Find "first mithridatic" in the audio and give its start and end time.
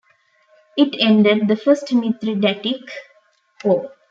1.55-2.89